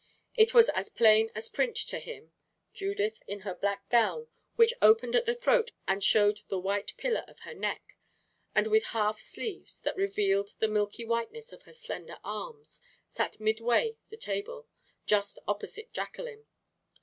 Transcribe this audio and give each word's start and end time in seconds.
It 0.35 0.55
was 0.55 0.69
as 0.69 0.89
plain 0.89 1.29
as 1.35 1.47
print 1.47 1.75
to 1.75 1.99
him. 1.99 2.31
Judith, 2.73 3.21
in 3.27 3.41
her 3.41 3.53
black 3.53 3.87
gown, 3.89 4.29
which 4.55 4.73
opened 4.81 5.15
at 5.15 5.27
the 5.27 5.35
throat 5.35 5.73
and 5.87 6.03
showed 6.03 6.41
the 6.47 6.57
white 6.57 6.97
pillar 6.97 7.23
of 7.27 7.41
her 7.41 7.53
neck, 7.53 7.97
and 8.55 8.65
with 8.65 8.85
half 8.97 9.19
sleeves 9.19 9.79
that 9.81 9.95
revealed 9.95 10.55
the 10.57 10.67
milky 10.67 11.05
whiteness 11.05 11.53
of 11.53 11.65
her 11.65 11.73
slender 11.73 12.17
arms, 12.23 12.81
sat 13.11 13.39
midway 13.39 13.95
the 14.09 14.17
table, 14.17 14.65
just 15.05 15.37
opposite 15.47 15.93
Jacqueline. 15.93 16.47